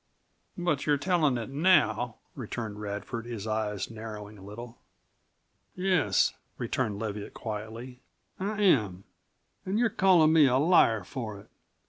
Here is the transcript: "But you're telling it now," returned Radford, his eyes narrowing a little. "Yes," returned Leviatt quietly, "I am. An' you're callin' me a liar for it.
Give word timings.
"But 0.57 0.87
you're 0.87 0.97
telling 0.97 1.37
it 1.37 1.51
now," 1.51 2.15
returned 2.33 2.81
Radford, 2.81 3.27
his 3.27 3.45
eyes 3.45 3.91
narrowing 3.91 4.35
a 4.39 4.43
little. 4.43 4.79
"Yes," 5.75 6.33
returned 6.57 6.97
Leviatt 6.99 7.35
quietly, 7.35 7.99
"I 8.39 8.63
am. 8.63 9.03
An' 9.63 9.77
you're 9.77 9.91
callin' 9.91 10.33
me 10.33 10.47
a 10.47 10.57
liar 10.57 11.03
for 11.03 11.39
it. 11.39 11.51